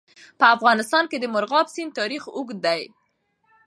[0.39, 2.81] په افغانستان کې د مورغاب سیند تاریخ اوږد دی.